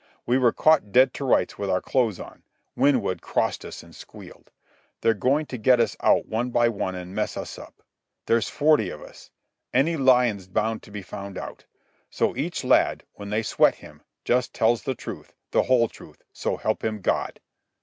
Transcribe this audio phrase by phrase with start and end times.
[0.25, 2.41] We were caught dead to rights with our clothes on.
[2.75, 4.49] Winwood crossed us and squealed.
[5.01, 7.83] They're going to get us out one by one and mess us up.
[8.25, 9.29] There's forty of us.
[9.71, 11.65] Any lyin's bound to be found out.
[12.09, 16.57] So each lad, when they sweat him, just tells the truth, the whole truth, so
[16.57, 17.39] help him God."